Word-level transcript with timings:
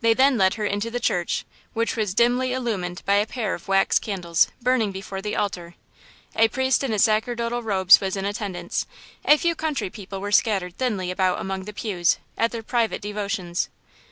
They 0.00 0.14
then 0.14 0.38
led 0.38 0.54
her 0.54 0.64
into 0.64 0.92
the 0.92 1.00
church, 1.00 1.44
which 1.72 1.96
was 1.96 2.14
dimly 2.14 2.52
illumined 2.52 3.02
by 3.04 3.16
a 3.16 3.26
pair 3.26 3.52
of 3.52 3.66
wax 3.66 3.98
candles 3.98 4.46
burning 4.62 4.92
before 4.92 5.20
the 5.20 5.34
altar. 5.34 5.74
A 6.36 6.46
priest 6.46 6.84
in 6.84 6.92
his 6.92 7.02
sacerdotal 7.02 7.64
robes 7.64 8.00
was 8.00 8.14
in 8.16 8.24
attendance. 8.24 8.86
A 9.24 9.36
few 9.36 9.56
country 9.56 9.90
people 9.90 10.20
were 10.20 10.30
scattered 10.30 10.78
thinly 10.78 11.10
about 11.10 11.40
among 11.40 11.64
the 11.64 11.72
pews, 11.72 12.18
at 12.38 12.52
their 12.52 12.62
private 12.62 13.02
devotions. 13.02 13.68